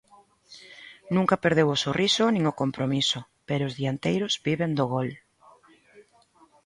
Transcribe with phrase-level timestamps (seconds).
[1.15, 5.09] Nunca perdeu o sorriso nin o compromiso, pero os dianteiros viven do gol.